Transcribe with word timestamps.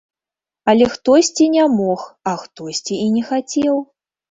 Але 0.71 0.87
хтосьці 0.93 1.49
не 1.57 1.67
мог, 1.75 2.01
а 2.33 2.35
хтосьці 2.47 2.99
і 3.05 3.07
не 3.21 3.25
хацеў. 3.31 3.75